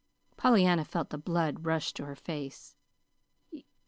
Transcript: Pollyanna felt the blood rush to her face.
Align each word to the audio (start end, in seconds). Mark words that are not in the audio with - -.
Pollyanna 0.35 0.83
felt 0.83 1.11
the 1.11 1.17
blood 1.19 1.63
rush 1.63 1.93
to 1.93 2.05
her 2.05 2.15
face. 2.15 2.75